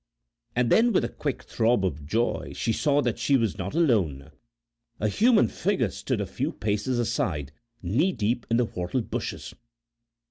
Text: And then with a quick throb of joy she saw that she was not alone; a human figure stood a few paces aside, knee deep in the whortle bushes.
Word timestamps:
And 0.55 0.71
then 0.71 0.93
with 0.93 1.03
a 1.05 1.09
quick 1.09 1.43
throb 1.43 1.85
of 1.85 2.07
joy 2.07 2.53
she 2.55 2.73
saw 2.73 3.03
that 3.03 3.19
she 3.19 3.37
was 3.37 3.59
not 3.59 3.75
alone; 3.75 4.31
a 4.99 5.07
human 5.07 5.47
figure 5.47 5.91
stood 5.91 6.19
a 6.21 6.25
few 6.25 6.51
paces 6.51 6.97
aside, 6.97 7.51
knee 7.83 8.11
deep 8.11 8.47
in 8.49 8.57
the 8.57 8.65
whortle 8.65 9.01
bushes. 9.03 9.53